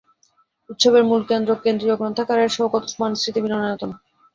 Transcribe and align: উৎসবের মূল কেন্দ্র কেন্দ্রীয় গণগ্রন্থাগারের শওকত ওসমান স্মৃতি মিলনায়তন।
উৎসবের 0.69 1.03
মূল 1.05 1.21
কেন্দ্র 1.29 1.51
কেন্দ্রীয় 1.63 1.95
গণগ্রন্থাগারের 1.95 2.53
শওকত 2.55 2.83
ওসমান 2.85 3.11
স্মৃতি 3.15 3.39
মিলনায়তন। 3.41 3.91